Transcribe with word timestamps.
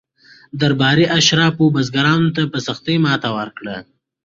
درباري 0.61 1.05
اشرافو 1.17 1.65
بزګرانو 1.75 2.29
ته 2.35 2.41
په 2.51 2.57
سختۍ 2.67 2.95
ماته 3.05 3.29
ورکړه. 3.37 3.77